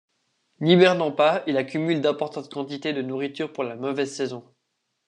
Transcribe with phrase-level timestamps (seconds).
[0.61, 4.43] N'hibernant pas, il accumule d'importantes quantités de nourriture pour la mauvaise saison.